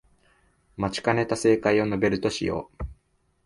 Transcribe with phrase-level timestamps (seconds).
[0.77, 2.85] 待ちかねた正解を述べるとしよう